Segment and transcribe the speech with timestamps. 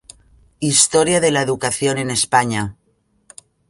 [0.59, 2.75] Historia de la educación en España.